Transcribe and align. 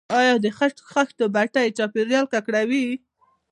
آیا 0.19 0.33
د 0.43 0.45
خښتو 0.93 1.25
بټۍ 1.35 1.67
چاپیریال 1.77 2.25
ککړوي؟ 2.33 2.87